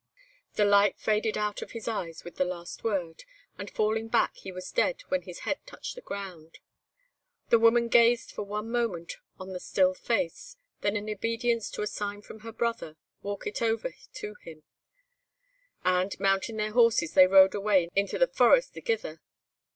The 0.55 0.65
light 0.65 0.97
faded 0.99 1.37
out 1.37 1.61
of 1.61 1.73
his 1.73 1.87
eyes 1.87 2.23
with 2.23 2.37
the 2.37 2.43
last 2.43 2.83
word, 2.83 3.23
and 3.59 3.69
falling 3.69 4.07
back, 4.07 4.35
he 4.35 4.51
was 4.51 4.71
dead 4.71 5.03
when 5.09 5.21
his 5.21 5.41
head 5.41 5.59
touched 5.67 5.93
the 5.93 6.01
ground. 6.01 6.57
The 7.49 7.59
woman 7.59 7.87
gazed 7.87 8.31
for 8.31 8.41
one 8.41 8.71
moment 8.71 9.17
on 9.37 9.53
the 9.53 9.59
still 9.59 9.93
face; 9.93 10.57
then 10.79 10.95
in 10.97 11.07
obedience 11.07 11.69
to 11.69 11.83
a 11.83 11.87
sign 11.87 12.23
from 12.23 12.39
her 12.39 12.51
brother, 12.51 12.97
walkit 13.21 13.61
over 13.61 13.93
to 14.13 14.33
him, 14.41 14.63
and, 15.85 16.19
mounting 16.19 16.57
their 16.57 16.71
horses, 16.71 17.13
they 17.13 17.27
rode 17.27 17.53
away 17.53 17.91
into 17.95 18.17
the 18.17 18.25
forest 18.25 18.73
thegither. 18.73 19.21